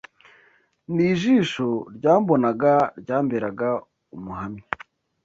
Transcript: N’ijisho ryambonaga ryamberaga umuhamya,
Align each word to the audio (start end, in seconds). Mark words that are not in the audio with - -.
N’ijisho 0.93 1.67
ryambonaga 1.95 2.73
ryamberaga 3.01 3.69
umuhamya, 4.15 4.63